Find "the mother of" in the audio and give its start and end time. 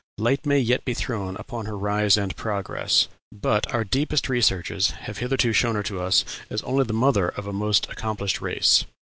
6.85-7.45